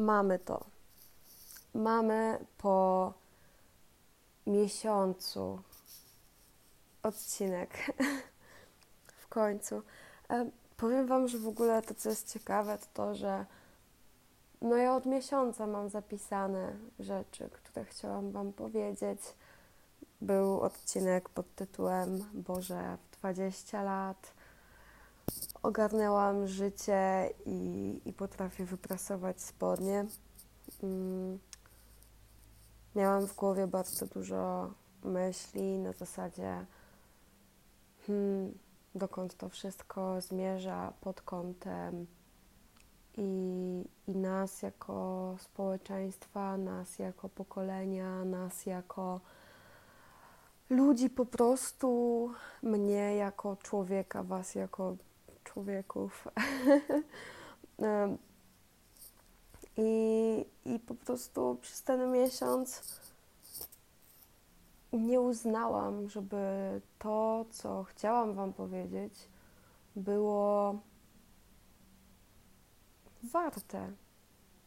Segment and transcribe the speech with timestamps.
[0.00, 0.64] mamy to.
[1.74, 3.12] Mamy po
[4.46, 5.62] miesiącu
[7.02, 7.70] odcinek
[9.22, 9.82] w końcu.
[10.30, 13.46] E, powiem Wam, że w ogóle to, co jest ciekawe, to to, że
[14.60, 19.20] no ja od miesiąca mam zapisane rzeczy, które chciałam Wam powiedzieć.
[20.20, 24.32] Był odcinek pod tytułem Boże, w 20 lat
[25.62, 30.06] ogarnęłam życie i, i potrafię wyprasować spodnie.
[30.82, 31.38] Mm.
[32.94, 34.70] Miałam w głowie bardzo dużo
[35.04, 36.66] myśli na zasadzie,
[38.06, 38.58] hmm,
[38.94, 42.06] dokąd to wszystko zmierza pod kątem
[43.16, 49.20] i, i nas jako społeczeństwa, nas jako pokolenia, nas jako
[50.70, 52.30] ludzi po prostu,
[52.62, 54.96] mnie jako człowieka, was jako
[55.52, 56.28] człowieków.
[59.76, 62.82] I, I po prostu przez ten miesiąc
[64.92, 66.36] nie uznałam, żeby
[66.98, 69.28] to, co chciałam Wam powiedzieć,
[69.96, 70.78] było
[73.22, 73.92] warte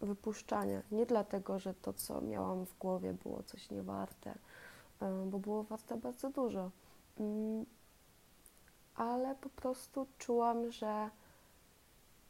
[0.01, 0.81] wypuszczania.
[0.91, 4.35] Nie dlatego, że to, co miałam w głowie, było coś niewarte,
[5.01, 6.71] e, bo było warte bardzo dużo.
[8.95, 11.09] Ale po prostu czułam, że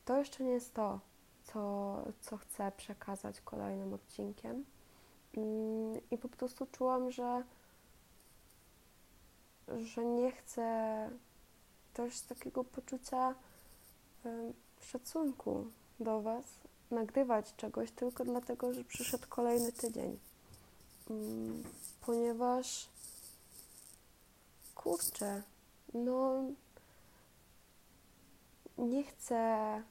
[0.06, 1.00] to jeszcze nie jest to,
[1.44, 4.66] co, co chcę przekazać kolejnym odcinkiem.
[5.38, 7.44] Mm, I po prostu czułam, że,
[9.78, 11.10] że nie chcę
[11.94, 13.36] też takiego poczucia
[14.82, 15.66] szacunku
[16.00, 16.46] do Was
[16.92, 20.20] nagrywać czegoś tylko dlatego, że przyszedł kolejny tydzień.
[21.10, 21.64] Mm,
[22.02, 22.90] ponieważ
[24.76, 25.42] kurczę,
[25.94, 26.44] no
[28.78, 29.82] nie chcę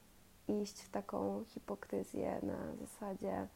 [0.47, 3.47] iść w taką hipokryzję na zasadzie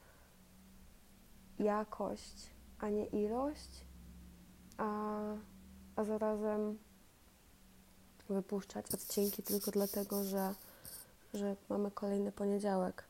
[1.60, 3.86] jakość, a nie ilość,
[4.78, 5.20] a,
[5.96, 6.78] a zarazem
[8.30, 10.56] wypuszczać odcinki tylko dlatego, że,
[11.34, 13.04] że mamy kolejny poniedziałek.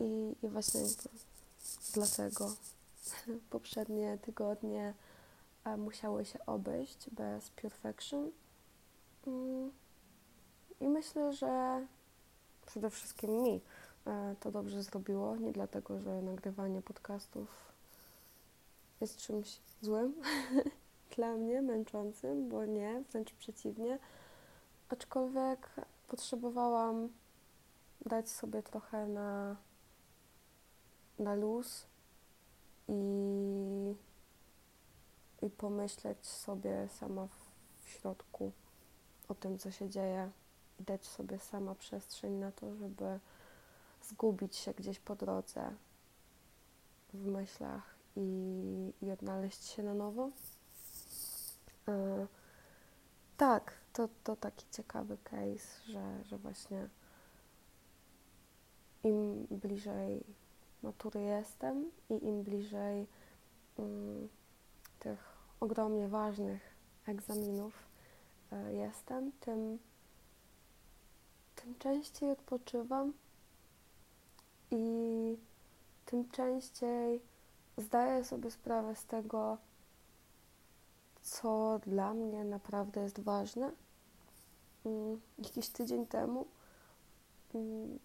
[0.00, 0.80] I, i właśnie
[1.94, 2.52] dlatego
[3.50, 4.94] poprzednie tygodnie
[5.78, 8.30] musiały się obejść bez perfection.
[9.26, 9.70] Mm.
[10.80, 11.86] I myślę, że
[12.66, 13.60] przede wszystkim mi
[14.06, 15.36] e, to dobrze zrobiło.
[15.36, 17.72] Nie dlatego, że nagrywanie podcastów
[19.00, 20.14] jest czymś złym
[21.16, 23.98] dla mnie, męczącym, bo nie, wręcz przeciwnie.
[24.88, 25.70] Aczkolwiek
[26.08, 27.08] potrzebowałam
[28.06, 29.56] dać sobie trochę na,
[31.18, 31.86] na luz
[32.88, 33.94] i,
[35.42, 38.52] i pomyśleć sobie sama w, środku
[39.28, 40.30] o tym, co się dzieje
[40.80, 43.20] i dać sobie sama przestrzeń na to, żeby
[44.02, 45.70] zgubić się gdzieś po drodze
[47.14, 50.30] w myślach i, i odnaleźć się na nowo.
[51.88, 52.26] E,
[53.36, 56.88] tak, to, to taki ciekawy case, że, że właśnie
[59.04, 60.24] im bliżej
[60.82, 63.06] matury jestem i im bliżej
[63.78, 64.28] mm,
[64.98, 66.62] tych ogromnie ważnych
[67.06, 67.72] egzaminów
[68.52, 69.78] y, jestem, tym,
[71.54, 73.12] tym częściej odpoczywam
[74.70, 75.38] i
[76.06, 77.20] tym częściej
[77.76, 79.58] zdaję sobie sprawę z tego,
[81.22, 83.72] co dla mnie naprawdę jest ważne.
[84.86, 86.46] Mm, jakiś tydzień temu
[87.54, 87.98] mm,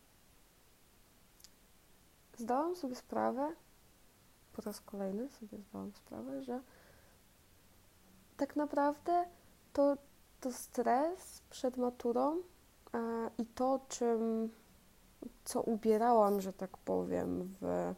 [2.38, 3.56] zdałam sobie sprawę,
[4.54, 6.62] po raz kolejny sobie zdałam sprawę, że
[8.44, 9.26] tak naprawdę
[9.74, 9.98] to,
[10.42, 12.38] to stres przed maturą
[13.38, 14.50] i to, czym,
[15.46, 17.94] co ubierałam, że tak powiem, w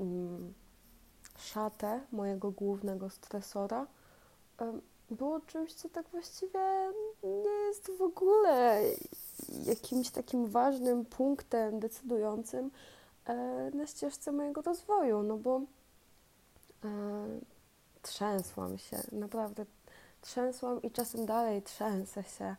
[0.00, 0.54] mm,
[1.38, 3.86] szatę mojego głównego stresora,
[5.10, 8.82] było czymś, co tak właściwie nie jest w ogóle
[9.66, 12.70] jakimś takim ważnym punktem decydującym
[13.24, 13.34] e,
[13.74, 15.60] na ścieżce mojego rozwoju, no bo
[16.84, 16.90] e,
[18.02, 19.66] trzęsłam się, naprawdę
[20.20, 22.56] trzęsłam i czasem dalej trzęsę się e,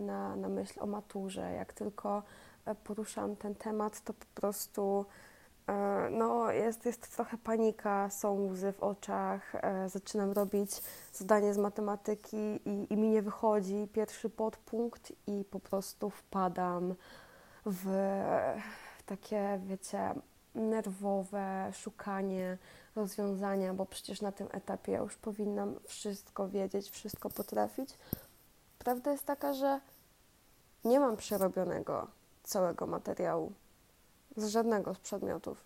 [0.00, 1.52] na, na myśl o maturze.
[1.52, 2.22] Jak tylko
[2.84, 5.06] poruszam ten temat, to po prostu
[5.66, 10.70] E, no, jest, jest trochę panika, są łzy w oczach, e, zaczynam robić
[11.12, 16.94] zadanie z matematyki i, i mi nie wychodzi pierwszy podpunkt i po prostu wpadam
[17.66, 17.86] w
[19.06, 20.14] takie, wiecie,
[20.54, 22.58] nerwowe szukanie
[22.96, 27.98] rozwiązania, bo przecież na tym etapie ja już powinnam wszystko wiedzieć, wszystko potrafić.
[28.78, 29.80] Prawda jest taka, że
[30.84, 32.06] nie mam przerobionego
[32.42, 33.52] całego materiału
[34.36, 35.64] z żadnego z przedmiotów.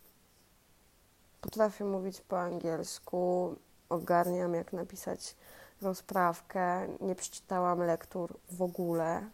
[1.40, 3.54] Potrafię mówić po angielsku,
[3.88, 5.36] ogarniam jak napisać
[5.82, 9.30] rozprawkę, nie przeczytałam lektur w ogóle.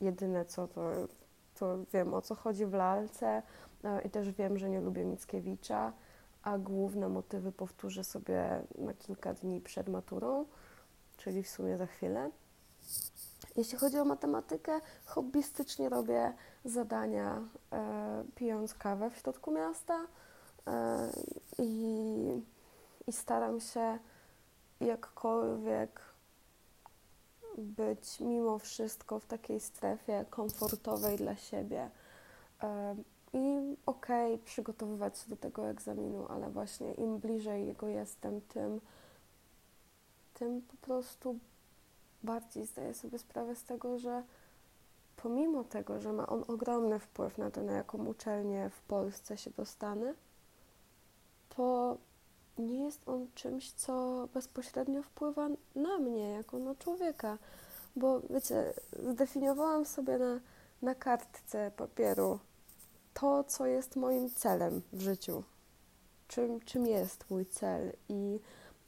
[0.00, 0.90] Jedyne co to,
[1.58, 3.42] to wiem o co chodzi w lalce
[4.04, 5.92] i też wiem, że nie lubię Mickiewicza,
[6.42, 10.44] a główne motywy powtórzę sobie na kilka dni przed maturą,
[11.16, 12.30] czyli w sumie za chwilę.
[13.56, 16.32] Jeśli chodzi o matematykę, hobbystycznie robię
[16.64, 17.42] zadania
[17.72, 20.06] e, pijąc kawę w środku miasta
[20.66, 21.08] e,
[21.58, 22.42] i,
[23.06, 23.98] i staram się
[24.80, 26.00] jakkolwiek
[27.58, 31.90] być mimo wszystko w takiej strefie komfortowej dla siebie.
[32.62, 32.96] E,
[33.32, 38.80] I okej, okay, przygotowywać się do tego egzaminu, ale właśnie im bliżej jego jestem, tym,
[40.34, 41.38] tym po prostu
[42.22, 44.22] bardziej zdaję sobie sprawę z tego, że
[45.16, 49.50] pomimo tego, że ma on ogromny wpływ na to, na jaką uczelnię w Polsce się
[49.50, 50.14] dostanę,
[51.48, 51.96] to
[52.58, 57.38] nie jest on czymś, co bezpośrednio wpływa na mnie, jako na człowieka.
[57.96, 58.72] Bo wiecie,
[59.12, 60.40] zdefiniowałam sobie na,
[60.82, 62.38] na kartce papieru
[63.14, 65.42] to, co jest moim celem w życiu.
[66.28, 68.40] Czym, czym jest mój cel i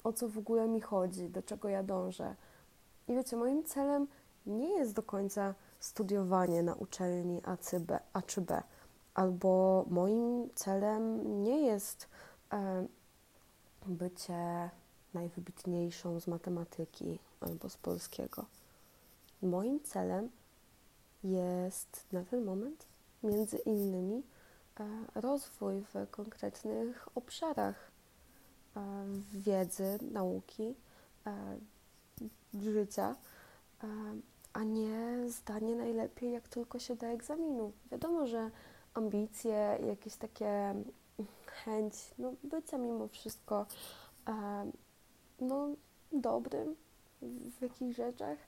[0.05, 2.37] o co w ogóle mi chodzi, do czego ja dążę.
[3.09, 4.07] I wiecie, moim celem
[4.47, 8.63] nie jest do końca studiowanie na uczelni A, C, B, A czy B,
[9.15, 12.09] albo moim celem nie jest
[12.53, 12.87] e,
[13.87, 14.71] bycie
[15.15, 18.45] najwybitniejszą z matematyki albo z polskiego.
[19.43, 20.31] Moim celem
[21.25, 22.87] jest na ten moment
[23.25, 24.23] między innymi
[24.81, 24.85] e,
[25.15, 27.91] rozwój w konkretnych obszarach
[28.77, 28.81] e,
[29.33, 30.75] wiedzy, nauki,
[31.27, 31.57] e,
[32.63, 33.17] życia,
[34.53, 37.73] a nie zdanie najlepiej, jak tylko się da egzaminu.
[37.91, 38.51] Wiadomo, że
[38.95, 40.75] ambicje, jakieś takie
[41.47, 43.67] chęć no, bycia mimo wszystko
[45.41, 45.69] no,
[46.13, 46.77] dobrym
[47.59, 48.39] w jakichś rzeczach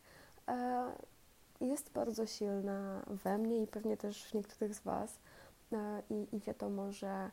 [1.61, 5.19] jest bardzo silna we mnie i pewnie też w niektórych z Was.
[5.73, 7.31] E, i, I wiadomo, że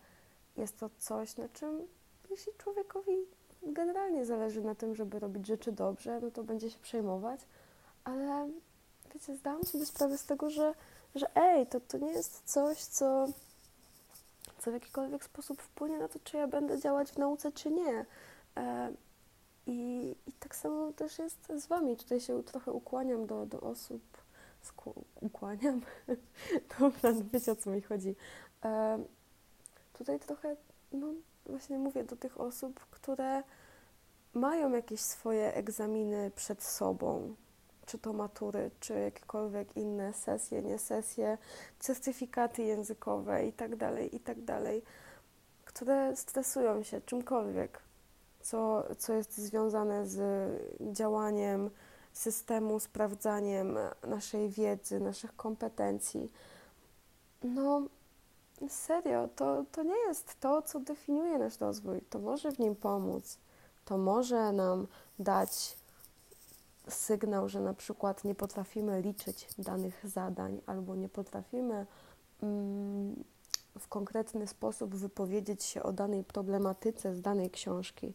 [0.58, 1.88] jest to coś, na czym
[2.30, 3.18] jeśli człowiekowi
[3.64, 7.40] generalnie zależy na tym, żeby robić rzeczy dobrze, no to będzie się przejmować,
[8.04, 8.50] ale
[9.14, 10.74] wiecie, zdałam sobie sprawę z tego, że,
[11.16, 13.28] że ej, to, to nie jest coś, co
[14.64, 18.06] co w jakikolwiek sposób wpłynie na to, czy ja będę działać w nauce, czy nie.
[18.58, 18.94] E,
[19.68, 21.98] I, i tak samo też jest z Wami.
[21.98, 24.02] Tutaj się trochę ukłaniam do, do osób.
[24.64, 25.82] Skł- ukłaniam?
[26.80, 28.16] Dobra, no wiecie o co mi chodzi.
[28.66, 29.04] E,
[29.94, 30.56] tutaj trochę,
[30.92, 31.08] no
[31.46, 33.44] właśnie mówię do tych osób, które
[34.34, 37.36] mają jakieś swoje egzaminy przed sobą,
[37.86, 41.38] czy to matury, czy jakiekolwiek inne sesje, nie sesje,
[41.80, 44.82] certyfikaty językowe i tak dalej, i tak dalej,
[45.66, 47.82] które stresują się czymkolwiek,
[48.44, 50.20] co, co jest związane z
[50.94, 51.70] działaniem
[52.14, 56.32] systemu, sprawdzaniem naszej wiedzy, naszych kompetencji.
[57.44, 57.82] No,
[58.70, 62.02] serio, to, to nie jest to, co definiuje nasz rozwój.
[62.10, 63.38] To może w nim pomóc,
[63.86, 64.88] to może nam
[65.20, 65.78] dać
[66.90, 71.86] sygnał, że na przykład nie potrafimy liczyć danych zadań albo nie potrafimy
[72.42, 73.24] mm,
[73.80, 78.14] w konkretny sposób wypowiedzieć się o danej problematyce z danej książki.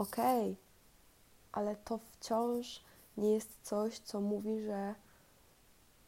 [0.00, 0.56] Okej, okay,
[1.52, 2.82] ale to wciąż
[3.16, 4.94] nie jest coś, co mówi, że,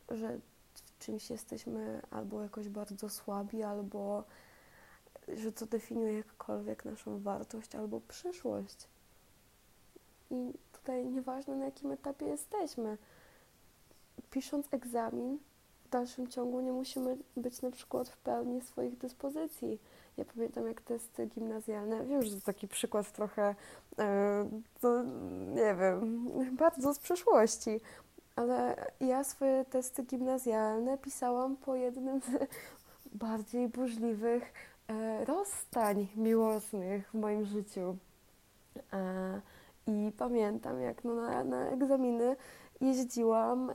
[0.09, 0.39] że
[0.75, 4.25] w czymś jesteśmy albo jakoś bardzo słabi, albo
[5.29, 8.89] że to definiuje jakkolwiek naszą wartość albo przyszłość.
[10.31, 12.99] I tutaj nieważne na jakim etapie jesteśmy.
[14.31, 15.39] Pisząc egzamin,
[15.85, 19.79] w dalszym ciągu nie musimy być na przykład w pełni swoich dyspozycji.
[20.17, 23.55] Ja pamiętam jak testy gimnazjalne, wiem, że to taki przykład trochę,
[23.99, 24.49] e,
[24.81, 25.03] to,
[25.55, 26.29] nie wiem,
[26.59, 27.81] bardzo z przeszłości,
[28.37, 32.27] ale ja swoje testy gimnazjalne pisałam po jednym z
[33.25, 34.53] bardziej burzliwych
[34.89, 37.97] e, rozstań miłosnych w moim życiu.
[38.93, 39.41] E,
[39.87, 42.37] i pamiętam, jak no na, na egzaminy
[42.81, 43.73] jeździłam,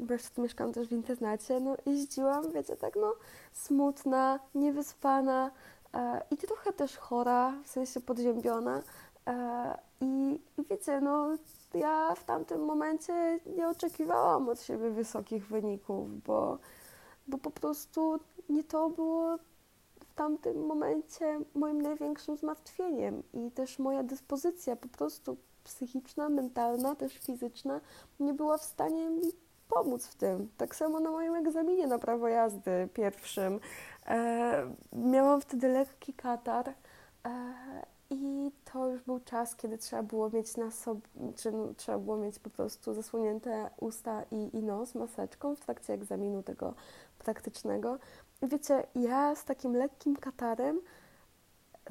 [0.00, 3.14] bo jeszcze tu mieszkam też w internacie, no jeździłam, wiecie, tak no
[3.52, 5.50] smutna, niewyspana
[5.94, 8.82] e, i trochę też chora, w sensie podziębiona.
[9.26, 11.28] E, i, I wiecie, no
[11.74, 16.58] ja w tamtym momencie nie oczekiwałam od siebie wysokich wyników, bo,
[17.28, 19.38] bo po prostu nie to było
[20.16, 25.36] tamtym momencie moim największym zmartwieniem i też moja dyspozycja po prostu
[25.66, 27.80] psychiczna, mentalna, też fizyczna
[28.20, 29.32] nie była w stanie mi
[29.68, 30.48] pomóc w tym.
[30.56, 33.60] Tak samo na moim egzaminie na prawo jazdy pierwszym.
[34.06, 36.72] E, miałam wtedy lekki katar e,
[38.10, 41.00] i to już był czas, kiedy trzeba było mieć na sobie,
[41.36, 46.42] czy trzeba było mieć po prostu zasłonięte usta i, i nos maseczką w trakcie egzaminu
[46.42, 46.74] tego
[47.18, 47.98] praktycznego.
[48.42, 50.80] Wiecie, ja z takim lekkim katarem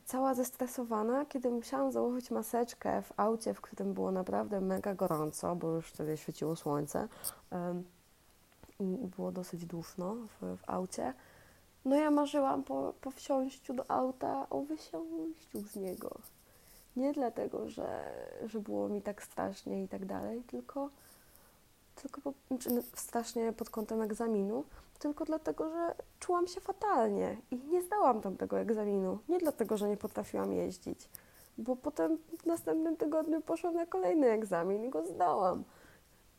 [0.05, 5.71] cała zestresowana, kiedy musiałam założyć maseczkę w aucie, w którym było naprawdę mega gorąco, bo
[5.71, 7.07] już wtedy świeciło słońce
[8.79, 11.13] i było dosyć duszno w, w, aucie.
[11.85, 16.17] No ja marzyłam po, po wsiąściu do auta o wysiąściu z niego.
[16.95, 18.13] Nie dlatego, że,
[18.45, 20.89] że było mi tak strasznie i tak dalej, tylko,
[21.95, 24.63] tylko po, znaczy, no, strasznie pod kątem egzaminu,
[24.99, 29.19] tylko dlatego, że czułam się fatalnie i nie zdałam tamtego egzaminu.
[29.29, 31.09] Nie dlatego, że nie potrafiłam jeździć,
[31.57, 35.63] bo potem w następnym tygodniu poszłam na kolejny egzamin i go zdałam.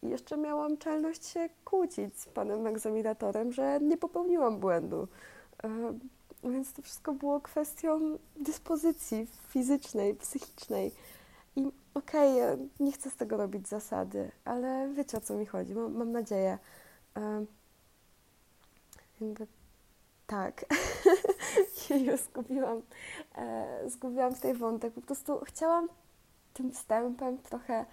[0.03, 5.09] I jeszcze miałam czelność się kłócić z panem egzaminatorem, że nie popełniłam błędu.
[6.45, 8.01] Więc to wszystko było kwestią
[8.37, 10.93] dyspozycji fizycznej, psychicznej.
[11.57, 15.75] I okej, okay, nie chcę z tego robić zasady, ale wiecie o co mi chodzi,
[15.75, 16.59] mam, mam nadzieję.
[17.17, 17.47] Yy,
[19.21, 19.47] jakby
[20.27, 20.65] tak.
[21.91, 22.83] Jeju, zgubiłam,
[23.35, 24.95] e, zgubiłam tej wątek.
[24.95, 25.89] Po prostu chciałam
[26.55, 27.87] tym wstępem trochę,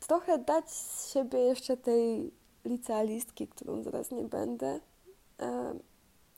[0.00, 2.32] trochę dać z siebie jeszcze tej
[2.64, 4.80] licealistki, którą zaraz nie będę.
[5.40, 5.74] E,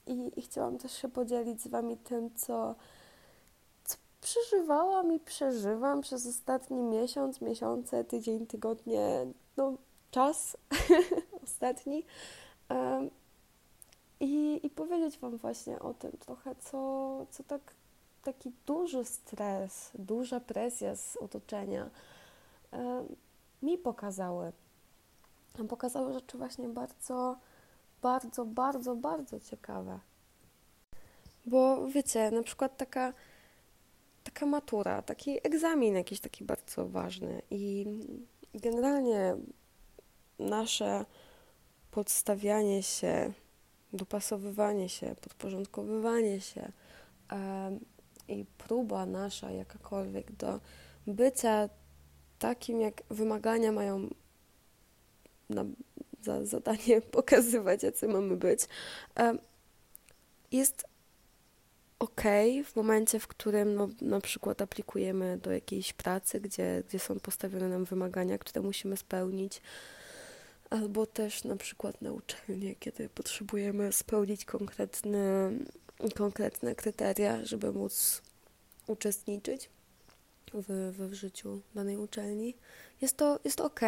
[0.06, 2.74] i, I chciałam też się podzielić z Wami tym, co
[4.22, 9.26] przeżywałam i przeżywam przez ostatni miesiąc, miesiące, tydzień, tygodnie,
[9.56, 9.72] no
[10.10, 10.56] czas
[11.44, 12.04] ostatni.
[12.70, 13.10] Um,
[14.20, 17.74] i, i powiedzieć Wam właśnie o tym trochę, co, co tak,
[18.24, 21.90] taki duży stres, duża presja z otoczenia
[22.72, 23.04] e,
[23.62, 24.52] mi pokazały.
[25.68, 27.36] Pokazały rzeczy właśnie bardzo,
[28.02, 29.98] bardzo, bardzo, bardzo ciekawe.
[31.46, 33.12] Bo wiecie, na przykład taka,
[34.22, 37.42] taka matura, taki egzamin jakiś taki bardzo ważny.
[37.50, 37.86] I
[38.54, 39.36] generalnie
[40.38, 41.04] nasze
[41.90, 43.32] podstawianie się
[43.92, 46.72] dopasowywanie się, podporządkowywanie się
[48.28, 50.60] i próba nasza jakakolwiek do
[51.06, 51.68] bycia
[52.38, 54.08] takim, jak wymagania mają
[55.50, 55.64] na,
[56.22, 58.60] za zadanie pokazywać, jacy mamy być,
[60.52, 60.84] jest
[62.02, 62.22] ok
[62.64, 67.68] w momencie, w którym no, na przykład aplikujemy do jakiejś pracy, gdzie, gdzie są postawione
[67.68, 69.62] nam wymagania, które musimy spełnić
[70.70, 75.50] albo też na przykład na uczelnię, kiedy potrzebujemy spełnić konkretne,
[76.16, 78.22] konkretne kryteria, żeby móc
[78.86, 79.70] uczestniczyć
[80.54, 82.54] w, w życiu danej uczelni.
[83.00, 83.80] Jest to, jest to ok,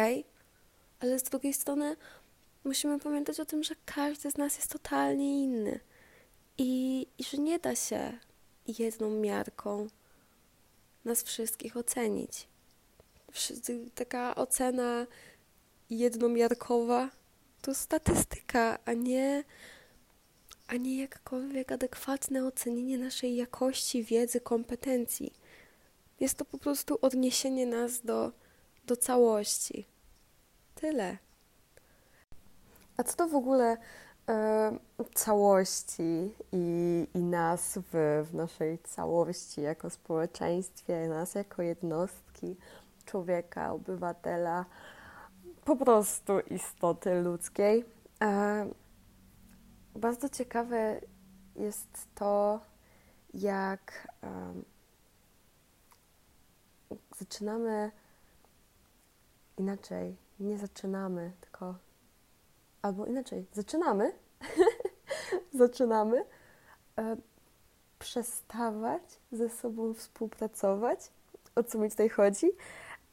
[0.99, 1.95] ale z drugiej strony
[2.63, 5.79] musimy pamiętać o tym, że każdy z nas jest totalnie inny
[6.57, 8.19] i, i że nie da się
[8.67, 9.87] jedną miarką
[11.05, 12.47] nas wszystkich ocenić.
[13.95, 15.07] Taka ocena
[15.89, 17.09] jednomiarkowa
[17.61, 19.43] to statystyka, a nie,
[20.67, 25.33] a nie jakkolwiek adekwatne ocenienie naszej jakości wiedzy, kompetencji.
[26.19, 28.31] Jest to po prostu odniesienie nas do,
[28.85, 29.85] do całości.
[30.75, 31.17] Tyle.
[32.97, 33.77] A co to w ogóle
[35.13, 42.55] całości i, i nas w, w naszej całości jako społeczeństwie, nas jako jednostki,
[43.05, 44.65] człowieka, obywatela,
[45.65, 47.85] po prostu istoty ludzkiej.
[48.21, 48.65] E,
[49.95, 51.01] bardzo ciekawe
[51.55, 52.59] jest to,
[53.33, 54.07] jak
[57.17, 57.91] zaczynamy
[59.57, 61.75] inaczej, nie zaczynamy, tylko
[62.85, 64.13] albo inaczej, zaczynamy,
[65.53, 66.25] zaczynamy
[66.97, 67.17] e,
[67.99, 70.99] przestawać ze sobą współpracować.
[71.55, 72.51] O co mi tutaj chodzi?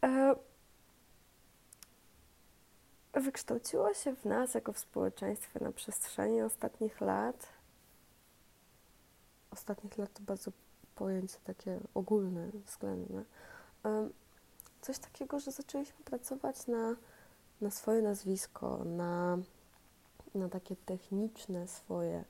[0.05, 0.35] E,
[3.13, 7.49] wykształciło się w nas jako w społeczeństwie na przestrzeni ostatnich lat.
[9.51, 10.51] Ostatnich lat to bardzo
[10.95, 13.25] pojęcie takie ogólne, względne.
[14.81, 16.97] Coś takiego, że zaczęliśmy pracować na,
[17.61, 19.39] na swoje nazwisko, na,
[20.35, 22.25] na takie techniczne swoje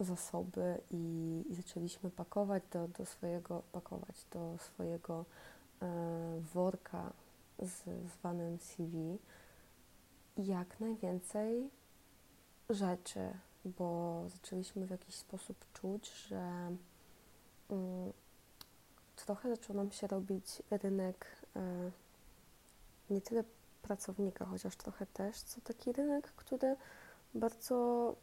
[0.00, 5.24] zasoby i, i zaczęliśmy pakować do, do swojego, pakować do swojego
[5.82, 5.86] e,
[6.54, 7.12] worka
[7.58, 9.18] z zwanym CV
[10.36, 11.70] jak najwięcej
[12.70, 13.30] rzeczy,
[13.64, 16.76] bo zaczęliśmy w jakiś sposób czuć, że
[17.68, 18.12] um,
[19.16, 21.60] trochę zaczął nam się robić rynek y,
[23.10, 23.44] nie tyle
[23.82, 26.76] pracownika, chociaż trochę też, co taki rynek, który
[27.34, 28.14] bardzo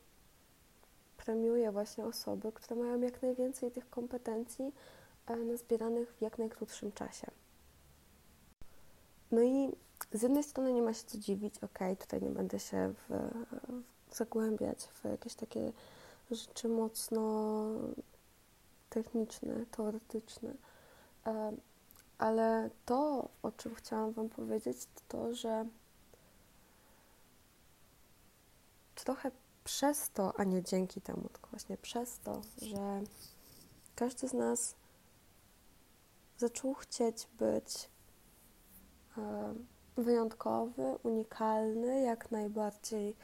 [1.18, 4.72] premiuje właśnie osoby, które mają jak najwięcej tych kompetencji
[5.28, 7.28] e, nazbieranych w jak najkrótszym czasie.
[9.32, 9.72] No i
[10.12, 13.30] z jednej strony nie ma się co dziwić, ok, tutaj nie będę się w,
[14.10, 15.72] w zagłębiać w jakieś takie
[16.32, 17.66] rzeczy mocno
[18.90, 20.54] techniczne, teoretyczne.
[22.18, 25.66] Ale to, o czym chciałam Wam powiedzieć, to to, że
[28.96, 29.32] trochę
[29.64, 33.02] przez to, a nie dzięki temu, tylko właśnie przez to, że
[33.96, 34.76] każdy z nas
[36.38, 37.90] zaczął chcieć być
[39.98, 43.16] wyjątkowy, unikalny, jak najbardziej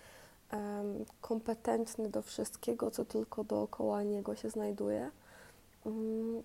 [1.22, 5.12] kompetentny do wszystkiego, co tylko dookoła niego się znajduje.
[5.86, 6.44] Mm,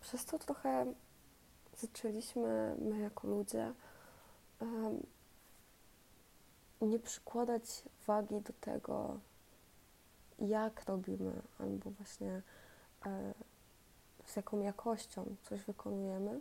[0.00, 0.86] przez to trochę
[1.76, 3.72] zaczęliśmy my jako ludzie
[6.80, 9.18] nie przykładać wagi do tego,
[10.38, 12.42] jak robimy, albo właśnie
[13.06, 13.34] e,
[14.26, 16.40] z jaką jakością coś wykonujemy,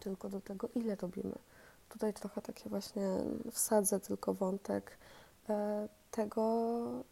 [0.00, 1.34] tylko do tego, ile robimy.
[1.88, 3.08] Tutaj trochę takie właśnie
[3.52, 4.98] wsadzę tylko wątek
[5.48, 7.04] e, tego,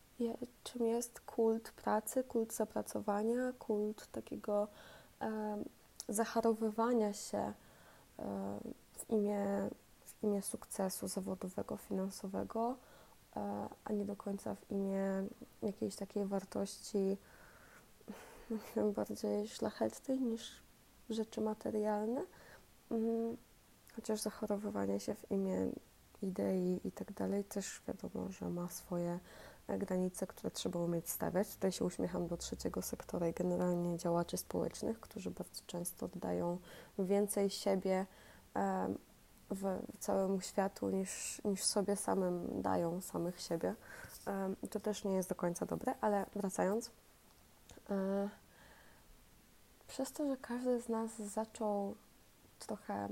[0.64, 4.68] czym jest kult pracy, kult zapracowania, kult takiego
[6.08, 7.54] zacharowywania się e,
[8.92, 9.70] w imię,
[10.04, 12.76] w imię sukcesu zawodowego, finansowego,
[13.36, 15.06] e, a nie do końca w imię
[15.62, 17.16] jakiejś takiej wartości
[18.96, 20.62] bardziej szlachetnej niż
[21.10, 22.22] rzeczy materialne.
[22.90, 23.36] Mm,
[23.96, 25.72] chociaż zachorowywanie się w imię
[26.22, 29.18] idei i tak dalej też wiadomo, że ma swoje
[29.68, 31.54] granice, które trzeba umieć stawiać.
[31.54, 36.58] Tutaj się uśmiecham do trzeciego sektora i generalnie działaczy społecznych, którzy bardzo często oddają
[36.98, 38.06] więcej siebie
[39.50, 43.74] w całemu światu niż, niż sobie samym dają samych siebie.
[44.70, 46.90] To też nie jest do końca dobre, ale wracając.
[47.90, 48.28] E,
[49.88, 51.94] przez to, że każdy z nas zaczął
[52.58, 53.08] trochę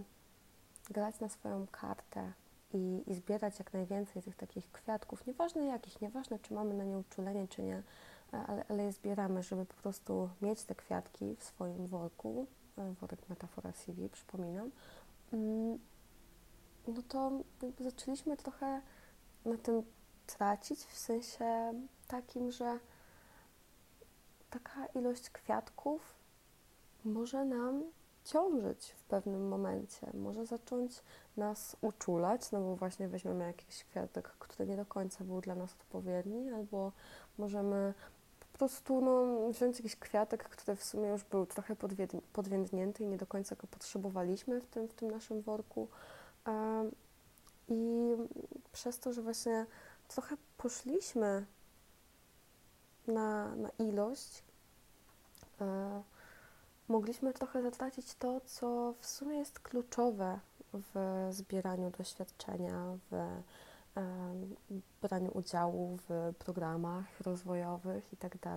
[0.91, 2.33] grać na swoją kartę,
[2.75, 6.99] i, i zbierać jak najwięcej tych takich kwiatków, nieważne jakich, nieważne czy mamy na nie
[6.99, 7.83] uczulenie, czy nie,
[8.33, 12.47] ale, ale je zbieramy, żeby po prostu mieć te kwiatki w swoim worku,
[12.79, 14.71] e, worek metafora CV, przypominam,
[15.33, 15.79] mm,
[16.87, 17.31] no to
[17.81, 18.81] zaczęliśmy trochę
[19.45, 19.83] na tym
[20.27, 21.73] tracić, w sensie
[22.09, 22.79] takim, że
[24.51, 26.15] taka ilość kwiatków
[27.05, 27.83] może nam
[28.33, 31.03] ciążyć w pewnym momencie, może zacząć
[31.37, 35.73] nas uczulać, no bo właśnie weźmiemy jakiś kwiatek, który nie do końca był dla nas
[35.73, 36.93] odpowiedni, albo
[37.39, 37.95] możemy
[38.41, 41.77] po prostu no, wziąć jakiś kwiatek, który w sumie już był trochę
[42.33, 45.89] podwiędnięty i nie do końca go potrzebowaliśmy w tym, w tym naszym worku.
[47.69, 48.13] I
[48.73, 49.67] przez to, że właśnie
[50.09, 51.47] trochę poszliśmy
[53.07, 54.45] na, na ilość,
[55.61, 56.03] e,
[56.91, 60.39] mogliśmy trochę zatracić to, co w sumie jest kluczowe
[60.73, 63.43] w zbieraniu doświadczenia, w
[65.03, 68.39] braniu udziału w programach rozwojowych itd.
[68.39, 68.53] Tak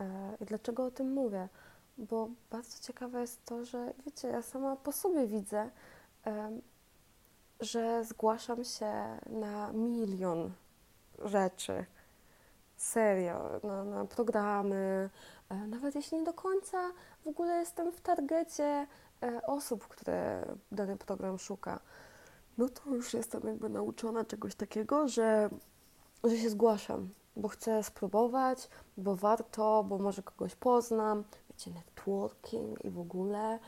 [0.00, 1.48] e, I dlaczego o tym mówię?
[1.98, 5.70] Bo bardzo ciekawe jest to, że wiecie, ja sama po sobie widzę,
[7.60, 10.52] że zgłaszam się na milion
[11.24, 11.84] rzeczy.
[12.76, 15.10] Serio, na, na programy,
[15.48, 16.90] e, nawet jeśli nie do końca
[17.24, 18.86] w ogóle jestem w targecie
[19.22, 21.80] e, osób, które dany program szuka,
[22.58, 25.50] no to już jestem jakby nauczona czegoś takiego, że,
[26.24, 32.90] że się zgłaszam, bo chcę spróbować, bo warto, bo może kogoś poznam, wiecie, networking i
[32.90, 33.58] w ogóle.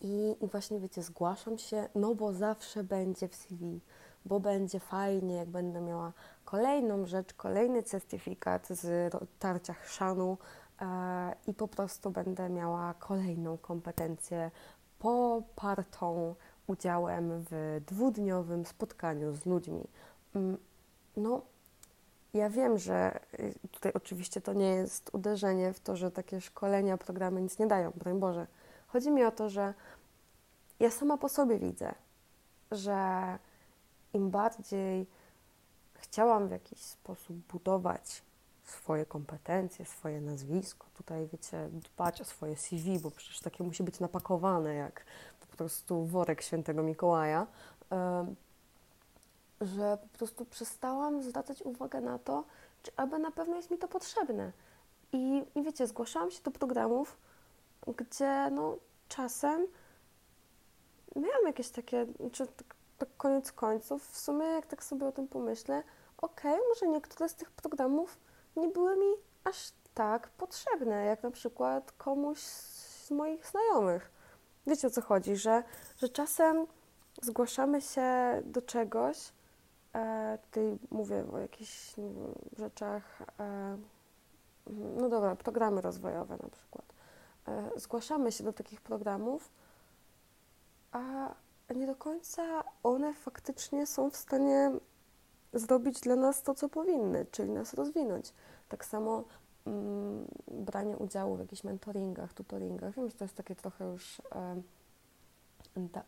[0.00, 3.80] I, I właśnie, wiecie, zgłaszam się, no bo zawsze będzie w CV,
[4.24, 6.12] bo będzie fajnie, jak będę miała
[6.52, 10.38] kolejną rzecz, kolejny certyfikat z tarcia chrzanu,
[10.82, 14.50] E, i po prostu będę miała kolejną kompetencję
[14.98, 16.34] popartą
[16.66, 19.84] udziałem w dwudniowym spotkaniu z ludźmi.
[20.34, 20.58] Mm,
[21.16, 21.42] no,
[22.34, 26.98] ja wiem, że y, tutaj oczywiście to nie jest uderzenie w to, że takie szkolenia,
[26.98, 28.46] programy nic nie dają, broń Boże.
[28.86, 29.74] Chodzi mi o to, że
[30.80, 31.94] ja sama po sobie widzę,
[32.70, 32.98] że
[34.14, 35.06] im bardziej
[36.02, 38.22] chciałam w jakiś sposób budować
[38.64, 40.86] swoje kompetencje, swoje nazwisko.
[40.94, 45.04] Tutaj, wiecie, dbać o swoje CV, bo przecież takie musi być napakowane jak
[45.40, 47.46] po prostu worek świętego Mikołaja,
[49.60, 52.44] że po prostu przestałam zwracać uwagę na to,
[52.82, 54.52] czy aby na pewno jest mi to potrzebne.
[55.12, 57.18] I, i wiecie, zgłaszałam się do programów,
[57.96, 58.76] gdzie no,
[59.08, 59.66] czasem
[61.16, 62.46] miałam jakieś takie, czy
[63.06, 65.82] tak, koniec końców, w sumie jak tak sobie o tym pomyślę,
[66.18, 68.18] okej, okay, może niektóre z tych programów
[68.56, 74.10] nie były mi aż tak potrzebne, jak na przykład komuś z moich znajomych.
[74.66, 75.62] Wiecie o co chodzi, że,
[75.96, 76.66] że czasem
[77.22, 79.32] zgłaszamy się do czegoś,
[79.94, 83.76] e, tutaj mówię o jakichś wiem, rzeczach, e,
[84.96, 86.84] no dobra, programy rozwojowe na przykład.
[87.48, 89.50] E, zgłaszamy się do takich programów,
[90.92, 91.34] a
[91.76, 94.72] nie do końca one faktycznie są w stanie
[95.52, 98.32] zrobić dla nas to, co powinny, czyli nas rozwinąć.
[98.68, 99.24] Tak samo
[99.66, 102.94] mm, branie udziału w jakichś mentoringach, tutoringach.
[102.94, 104.62] Wiem, że to jest takie trochę już e,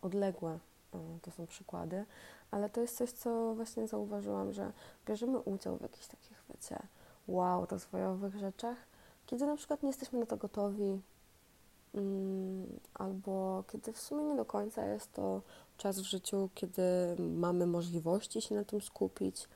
[0.03, 0.59] odległe,
[0.95, 2.05] e, to są przykłady,
[2.51, 4.73] ale to jest coś, co właśnie zauważyłam, że
[5.07, 6.79] bierzemy udział w jakichś takich, wiecie,
[7.29, 8.77] wow, rozwojowych rzeczach,
[9.27, 11.01] kiedy na przykład nie jesteśmy na to gotowi,
[12.95, 15.43] albo kiedy w sumie nie do końca jest to
[15.77, 16.83] czas w życiu, kiedy
[17.19, 19.49] mamy możliwości się na tym skupić,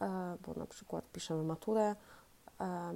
[0.00, 1.94] e, bo na przykład piszemy maturę,
[2.60, 2.94] e,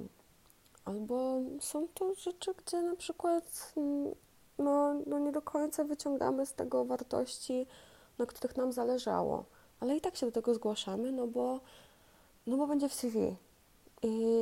[0.85, 4.15] albo są to rzeczy, gdzie na przykład mm,
[4.57, 7.67] no, no nie do końca wyciągamy z tego wartości,
[8.17, 9.45] na których nam zależało,
[9.79, 11.59] ale i tak się do tego zgłaszamy, no bo,
[12.47, 13.35] no bo będzie w CV.
[14.03, 14.37] I,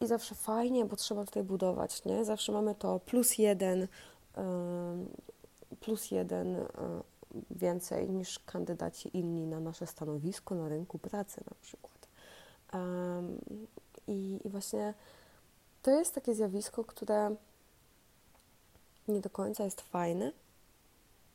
[0.00, 2.24] I zawsze fajnie, bo trzeba tutaj budować, nie?
[2.24, 3.88] Zawsze mamy to plus jeden,
[5.80, 6.66] plus jeden
[7.50, 12.08] więcej niż kandydaci inni na nasze stanowisko na rynku pracy na przykład.
[14.08, 14.94] I, I właśnie
[15.82, 17.36] to jest takie zjawisko, które
[19.08, 20.32] nie do końca jest fajne,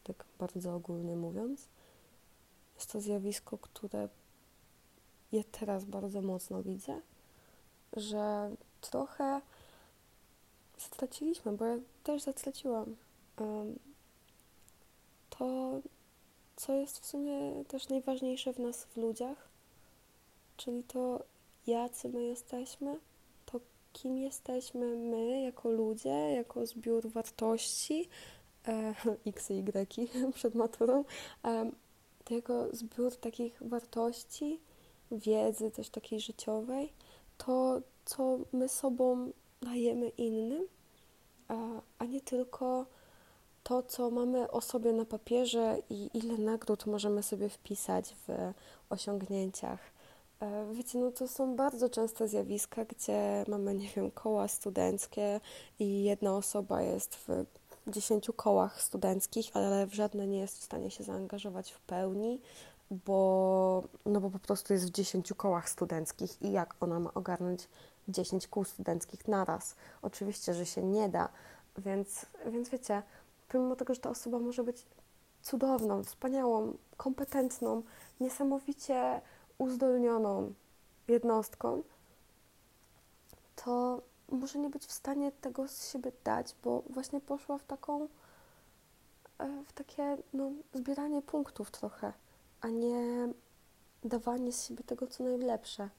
[0.03, 1.67] tak bardzo ogólnie mówiąc.
[2.75, 4.09] Jest to zjawisko, które
[5.31, 7.01] ja teraz bardzo mocno widzę,
[7.95, 9.41] że trochę
[10.77, 12.95] straciliśmy, bo ja też zatraciłam
[15.29, 15.79] to,
[16.55, 19.47] co jest w sumie też najważniejsze w nas, w ludziach,
[20.57, 21.23] czyli to,
[21.67, 22.99] jacy my jesteśmy,
[23.45, 23.59] to
[23.93, 28.09] kim jesteśmy my jako ludzie, jako zbiór wartości,
[28.67, 28.95] e,
[29.27, 31.05] x i y przed maturą,
[32.23, 34.59] to jako zbiór takich wartości,
[35.11, 36.93] wiedzy też takiej życiowej,
[37.37, 40.67] to, co my sobą dajemy innym,
[41.99, 42.85] a, nie tylko
[43.63, 48.53] to, co mamy o sobie na papierze i ile nagród możemy sobie wpisać w
[48.89, 49.79] osiągnięciach.
[50.39, 55.39] E, wiecie, no to są bardzo częste zjawiska, gdzie mamy, nie wiem, koła studenckie
[55.79, 57.45] i jedna osoba jest w
[57.87, 62.41] dziesięciu kołach studenckich, ale w żadne nie jest w stanie się zaangażować w pełni,
[62.91, 67.69] bo, no bo po prostu jest w dziesięciu kołach studenckich i jak ona ma ogarnąć
[68.07, 69.75] 10 kół studenckich naraz?
[70.01, 71.29] Oczywiście, że się nie da,
[71.77, 73.03] więc, więc wiecie,
[73.49, 74.85] pomimo tego, że ta osoba może być
[75.41, 77.83] cudowną, wspaniałą, kompetentną,
[78.19, 79.21] niesamowicie
[79.57, 80.53] uzdolnioną
[81.07, 81.83] jednostką,
[83.55, 88.07] to może nie być w stanie tego z siebie dać, bo właśnie poszła w taką,
[89.39, 92.13] e, w takie no, zbieranie punktów trochę,
[92.65, 93.29] a nie
[94.03, 95.89] dawanie z siebie tego, co najlepsze.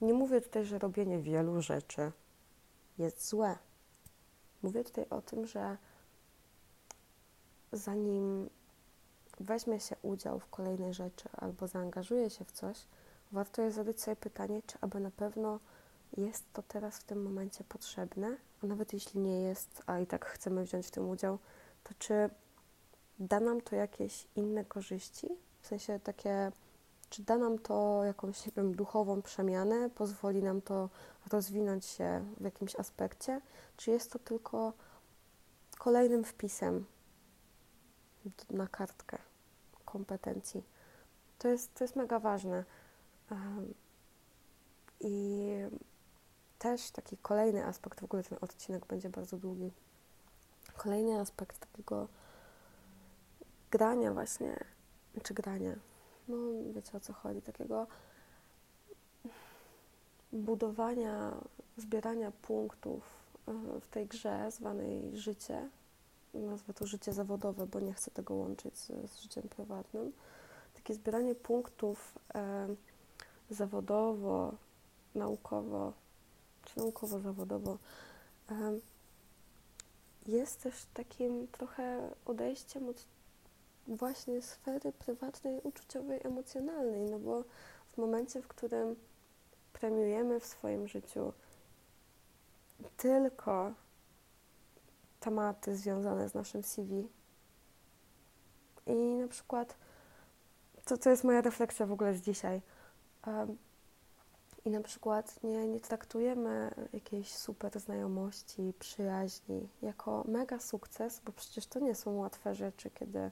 [0.00, 2.12] Nie mówię tutaj, że robienie wielu rzeczy
[2.98, 3.58] jest złe.
[4.62, 5.76] Mówię tutaj o tym, że
[7.72, 8.50] zanim
[9.40, 12.86] weźmie się udział w kolejnej rzeczy albo zaangażuje się w coś,
[13.32, 15.60] warto jest zadać sobie pytanie, czy aby na pewno
[16.16, 20.24] jest to teraz w tym momencie potrzebne, a nawet jeśli nie jest, a i tak
[20.24, 21.38] chcemy wziąć w tym udział,
[21.84, 22.30] to czy
[23.18, 25.28] da nam to jakieś inne korzyści?
[25.64, 26.52] W sensie takie,
[27.10, 30.88] czy da nam to jakąś, nie wiem, duchową przemianę, pozwoli nam to
[31.32, 33.40] rozwinąć się w jakimś aspekcie,
[33.76, 34.72] czy jest to tylko
[35.78, 36.84] kolejnym wpisem
[38.50, 39.18] na kartkę
[39.84, 40.64] kompetencji?
[41.38, 42.64] To jest, to jest mega ważne.
[45.00, 45.48] I
[46.58, 49.72] też taki kolejny aspekt, w ogóle ten odcinek będzie bardzo długi.
[50.76, 52.08] Kolejny aspekt takiego
[53.70, 54.73] grania właśnie,
[55.22, 55.76] czy grania,
[56.28, 56.36] no
[56.74, 57.86] wiecie o co chodzi, takiego
[60.32, 61.34] budowania,
[61.76, 63.02] zbierania punktów
[63.48, 65.68] e, w tej grze zwanej życie.
[66.34, 70.12] Nazwę to życie zawodowe, bo nie chcę tego łączyć z, z życiem prywatnym.
[70.74, 72.68] Takie zbieranie punktów e,
[73.50, 74.52] zawodowo,
[75.14, 75.92] naukowo,
[76.64, 77.78] czy naukowo-zawodowo,
[80.26, 83.04] jest też takim trochę odejściem od
[83.88, 87.44] właśnie sfery prywatnej, uczuciowej, emocjonalnej, no bo
[87.88, 88.96] w momencie, w którym
[89.72, 91.32] premiujemy w swoim życiu
[92.96, 93.72] tylko
[95.20, 97.08] tematy związane z naszym CV,
[98.86, 99.76] I na przykład,
[100.84, 102.62] to, to jest moja refleksja w ogóle z dzisiaj.
[103.26, 103.56] Um,
[104.64, 111.66] I na przykład nie, nie traktujemy jakiejś super znajomości, przyjaźni jako mega sukces, bo przecież
[111.66, 113.30] to nie są łatwe rzeczy, kiedy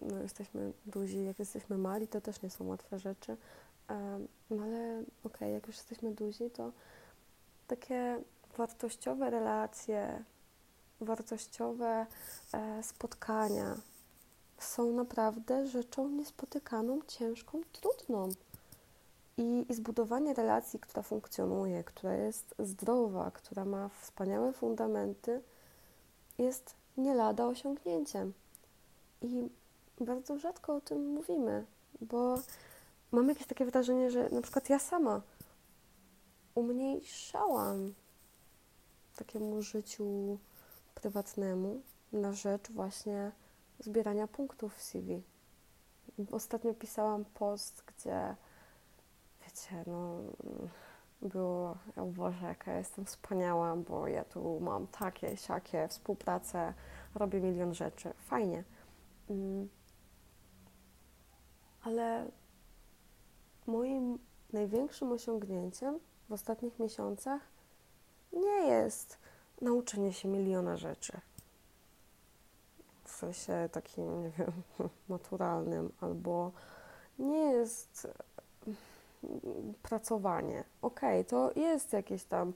[0.00, 3.36] no, jesteśmy duzi, jak jesteśmy mali, to też nie są łatwe rzeczy.
[4.50, 6.72] No ale okej, okay, jak już jesteśmy duzi, to
[7.66, 8.20] takie
[8.56, 10.24] wartościowe relacje,
[11.00, 12.06] wartościowe
[12.52, 13.76] e, spotkania
[14.58, 18.28] są naprawdę rzeczą niespotykaną, ciężką, trudną.
[19.36, 25.42] I, I zbudowanie relacji, która funkcjonuje, która jest zdrowa, która ma wspaniałe fundamenty,
[26.38, 28.32] jest nie lada osiągnięciem.
[29.24, 29.50] I
[30.04, 31.64] bardzo rzadko o tym mówimy,
[32.00, 32.38] bo
[33.12, 35.20] mam jakieś takie wrażenie, że na przykład ja sama
[36.54, 37.94] umniejszałam
[39.16, 40.38] takiemu życiu
[40.94, 41.80] prywatnemu
[42.12, 43.32] na rzecz właśnie
[43.78, 45.22] zbierania punktów w CV.
[46.32, 48.36] Ostatnio pisałam post, gdzie
[49.44, 50.20] wiecie, no
[51.22, 56.74] było, o Boże, jaka jestem wspaniała, bo ja tu mam takie, siakie, współpracę,
[57.14, 58.12] robię milion rzeczy.
[58.18, 58.64] Fajnie.
[59.30, 59.68] Mm.
[61.82, 62.30] Ale
[63.66, 64.18] moim
[64.52, 67.40] największym osiągnięciem w ostatnich miesiącach
[68.32, 69.18] nie jest
[69.60, 71.20] nauczenie się miliona rzeczy.
[73.04, 74.52] W sensie takim, nie wiem,
[75.08, 76.52] naturalnym, albo
[77.18, 78.08] nie jest
[79.82, 80.64] pracowanie.
[80.82, 82.52] Okej, okay, to jest jakiś tam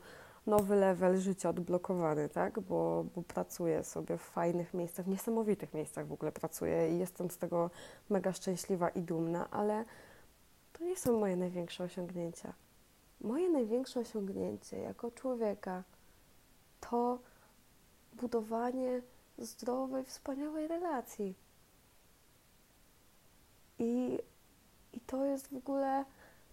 [0.49, 2.61] nowy level życia odblokowany, tak?
[2.61, 7.31] Bo, bo pracuję sobie w fajnych miejscach, w niesamowitych miejscach w ogóle pracuję i jestem
[7.31, 7.71] z tego
[8.11, 9.85] mega szczęśliwa i dumna, ale
[10.73, 12.53] to nie są moje największe osiągnięcia.
[13.21, 15.83] Moje największe osiągnięcie jako człowieka
[16.81, 17.19] to
[18.13, 19.03] budowanie
[19.39, 21.35] zdrowej, wspaniałej relacji.
[23.79, 24.19] I,
[24.93, 26.05] i to jest w ogóle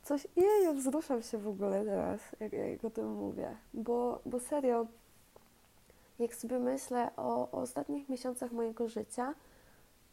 [0.05, 0.27] coś.
[0.35, 3.57] Jeju, wzruszam się w ogóle teraz, jak, jak o tym mówię.
[3.73, 4.87] Bo, bo serio,
[6.19, 9.33] jak sobie myślę o, o ostatnich miesiącach mojego życia,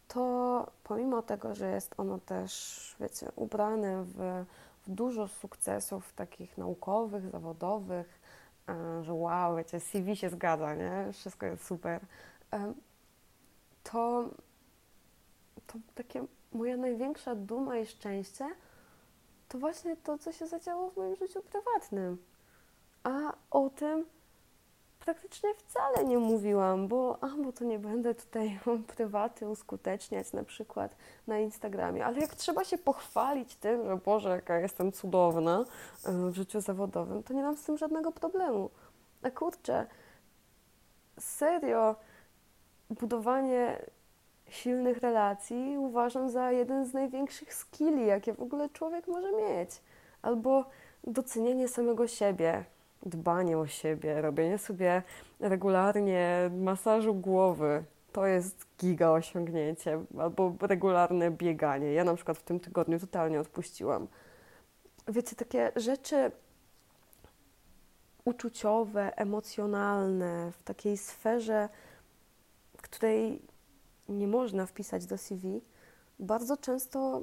[0.09, 4.44] to pomimo tego, że jest ono też, wiecie, ubrane w,
[4.87, 8.20] w dużo sukcesów takich naukowych, zawodowych,
[8.68, 11.12] e, że wow, wiecie, CV się zgadza, nie?
[11.12, 12.00] Wszystko jest super.
[12.52, 12.72] E,
[13.83, 14.28] to,
[15.66, 18.55] to takie moja największa duma i szczęście
[19.52, 22.18] to właśnie to, co się zadziało w moim życiu prywatnym.
[23.04, 24.06] A o tym
[25.00, 28.60] praktycznie wcale nie mówiłam, bo, a, bo to nie będę tutaj
[28.96, 34.58] prywaty uskuteczniać na przykład na Instagramie, ale jak trzeba się pochwalić tym, że Boże, jaka
[34.58, 35.64] jestem cudowna
[36.04, 38.70] e, w życiu zawodowym, to nie mam z tym żadnego problemu.
[39.22, 39.86] A kurczę,
[41.18, 41.96] serio,
[42.90, 43.86] budowanie
[44.52, 49.70] silnych relacji uważam za jeden z największych skilli, jakie w ogóle człowiek może mieć.
[50.22, 50.64] Albo
[51.04, 52.64] docenienie samego siebie,
[53.06, 55.02] dbanie o siebie, robienie sobie
[55.40, 57.84] regularnie masażu głowy.
[58.12, 61.92] To jest giga osiągnięcie, albo regularne bieganie.
[61.92, 64.06] Ja na przykład w tym tygodniu totalnie odpuściłam.
[65.08, 66.30] Wiecie, takie rzeczy
[68.24, 71.68] uczuciowe, emocjonalne, w takiej sferze,
[72.82, 73.42] której
[74.08, 75.60] nie można wpisać do CV,
[76.18, 77.22] bardzo często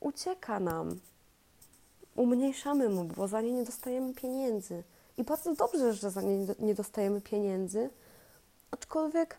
[0.00, 1.00] ucieka nam
[2.16, 4.82] umniejszamy mu, bo za nie nie dostajemy pieniędzy.
[5.16, 7.90] I bardzo dobrze, że za nie nie dostajemy pieniędzy,
[8.70, 9.38] aczkolwiek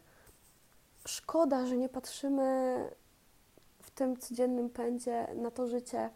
[1.06, 2.90] szkoda, że nie patrzymy
[3.82, 6.10] w tym codziennym pędzie na to życie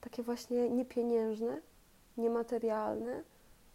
[0.00, 1.60] takie właśnie niepieniężne,
[2.16, 3.22] niematerialne,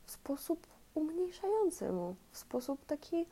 [0.05, 3.25] w sposób umniejszający mu, w sposób taki,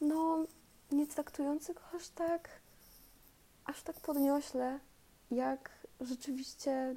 [0.00, 0.44] no,
[0.92, 2.48] nie traktujący go aż tak,
[3.64, 4.80] aż tak podniośle,
[5.30, 5.70] jak
[6.00, 6.94] rzeczywiście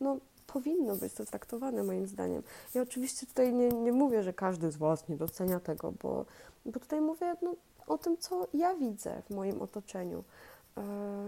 [0.00, 2.42] no, powinno być to traktowane moim zdaniem.
[2.74, 6.24] Ja oczywiście tutaj nie, nie mówię, że każdy z Was nie docenia tego, bo,
[6.66, 7.54] bo tutaj mówię no,
[7.86, 10.24] o tym, co ja widzę w moim otoczeniu.
[10.76, 10.82] E,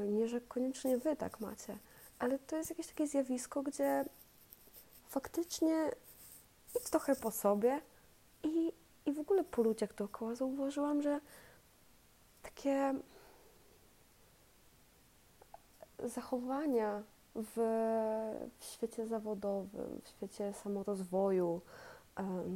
[0.07, 1.79] nie, że koniecznie Wy tak macie,
[2.19, 4.05] ale to jest jakieś takie zjawisko, gdzie
[5.09, 5.91] faktycznie
[6.81, 7.81] idź trochę po sobie
[8.43, 8.73] i,
[9.07, 11.21] i w ogóle po ludziach dookoła zauważyłam, że
[12.43, 12.95] takie
[16.05, 17.03] zachowania
[17.35, 17.55] w,
[18.59, 21.61] w świecie zawodowym, w świecie samorozwoju,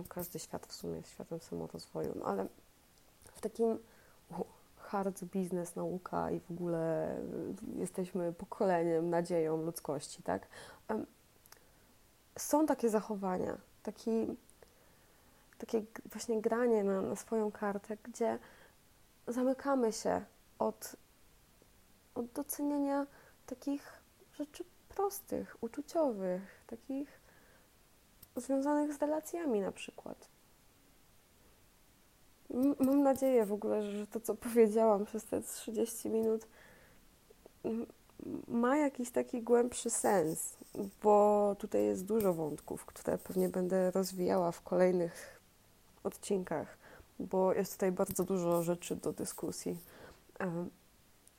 [0.08, 2.46] każdy świat w sumie jest światem samorozwoju, no ale
[3.32, 3.78] w takim
[4.76, 7.16] hard business, nauka i w ogóle
[7.78, 10.48] jesteśmy pokoleniem, nadzieją ludzkości, tak?
[12.38, 14.36] Są takie zachowania, taki,
[15.58, 18.38] takie właśnie granie na, na swoją kartę, gdzie
[19.28, 20.24] zamykamy się
[20.58, 20.96] od,
[22.14, 23.06] od doceniania
[23.46, 23.92] takich
[24.38, 27.20] rzeczy prostych, uczuciowych, takich
[28.36, 30.28] związanych z relacjami na przykład.
[32.78, 36.46] Mam nadzieję w ogóle, że to, co powiedziałam przez te 30 minut,
[38.48, 40.56] ma jakiś taki głębszy sens,
[41.02, 45.40] bo tutaj jest dużo wątków, które pewnie będę rozwijała w kolejnych
[46.04, 46.78] odcinkach,
[47.18, 49.78] bo jest tutaj bardzo dużo rzeczy do dyskusji.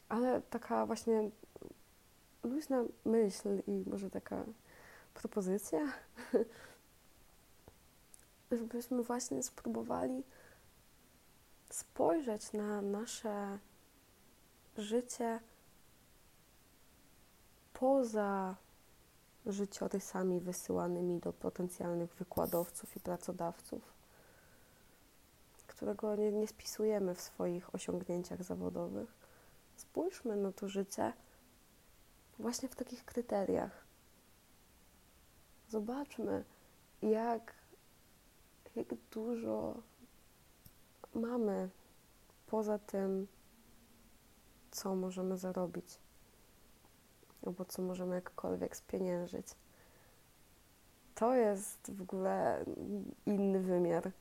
[0.10, 1.30] Ale taka właśnie
[2.44, 4.44] luźna myśl i może taka
[5.13, 5.80] propozycja,
[8.52, 10.24] żebyśmy właśnie spróbowali
[11.70, 13.60] spojrzeć na nasze
[14.78, 15.40] życie
[17.74, 18.56] poza
[19.46, 23.97] życiorysami wysyłanymi do potencjalnych wykładowców i pracodawców,
[25.78, 29.13] którego nie, nie spisujemy w swoich osiągnięciach zawodowych.
[29.76, 31.13] Spójrzmy na to życie
[32.40, 33.86] właśnie w takich kryteriach.
[35.70, 36.44] Zobaczmy,
[37.02, 37.54] jak,
[38.76, 39.76] jak dużo
[41.16, 41.70] mamy
[42.48, 43.28] poza tym,
[44.72, 46.00] co możemy zarobić,
[47.46, 49.48] albo co możemy jakkolwiek spieniężyć.
[51.16, 52.66] To jest w ogóle
[53.26, 54.12] inny wymiar.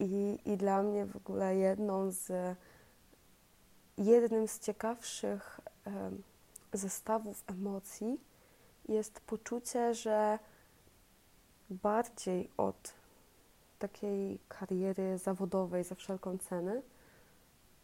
[0.00, 2.56] I, I dla mnie w ogóle jedną z
[3.98, 5.60] jednym z ciekawszych
[6.72, 8.20] zestawów emocji
[8.88, 10.38] jest poczucie, że
[11.70, 12.94] bardziej od
[13.78, 16.82] takiej kariery zawodowej za wszelką cenę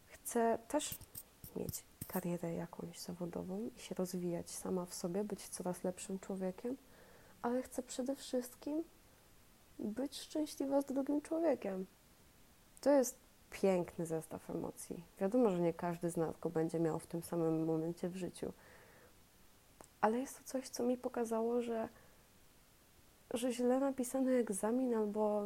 [0.05, 0.95] chcę też
[1.55, 6.77] mieć karierę jakąś zawodową i się rozwijać sama w sobie, być coraz lepszym człowiekiem,
[7.41, 8.83] ale chcę przede wszystkim
[9.79, 11.85] być szczęśliwa z drugim człowiekiem.
[12.83, 13.17] To jest
[13.51, 15.03] piękny zestaw emocji.
[15.19, 18.53] Wiadomo, że nie każdy z nas go będzie miał w tym samym momencie w życiu,
[20.01, 21.89] ale jest to coś, co mi pokazało, że,
[23.33, 25.43] że źle napisany egzamin albo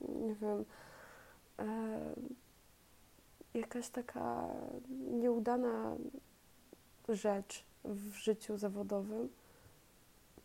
[0.00, 0.64] nie wiem,
[1.58, 1.64] e,
[3.54, 4.48] jakaś taka
[5.10, 5.96] nieudana
[7.08, 9.28] rzecz w życiu zawodowym,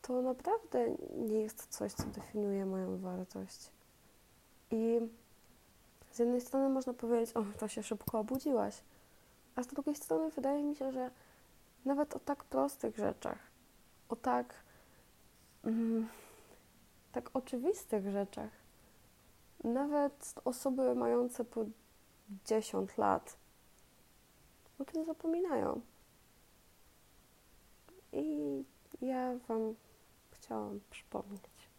[0.01, 3.69] to naprawdę nie jest coś, co definiuje moją wartość.
[4.71, 4.99] I
[6.11, 8.83] z jednej strony można powiedzieć, o, to się szybko obudziłaś,
[9.55, 11.11] a z drugiej strony wydaje mi się, że
[11.85, 13.39] nawet o tak prostych rzeczach,
[14.09, 14.53] o tak,
[15.63, 16.07] mm,
[17.11, 18.49] tak oczywistych rzeczach,
[19.63, 21.65] nawet osoby mające po
[22.45, 23.37] 10 lat
[24.79, 25.81] o tym zapominają.
[28.13, 28.63] I
[29.01, 29.75] ja Wam
[30.31, 31.69] chciałam przypomnieć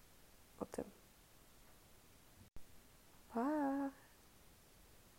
[0.60, 0.84] o tym.
[3.34, 4.01] Pa!